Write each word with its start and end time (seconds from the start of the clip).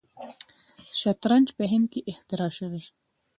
شطرنج 0.99 1.47
په 1.57 1.63
هند 1.71 1.85
کې 1.91 2.01
اختراع 2.11 2.51
شوی. 2.57 2.83